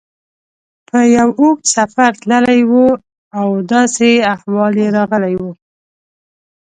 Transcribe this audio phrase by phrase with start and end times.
[0.87, 2.73] په یو اوږد سفر تللی و
[3.39, 5.43] او داسې احوال یې راغلی و.